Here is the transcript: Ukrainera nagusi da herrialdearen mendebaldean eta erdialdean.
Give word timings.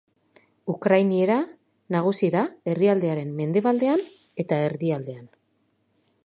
Ukrainera 0.73 1.35
nagusi 1.95 2.29
da 2.37 2.41
herrialdearen 2.71 3.37
mendebaldean 3.43 4.03
eta 4.47 4.59
erdialdean. 4.71 5.31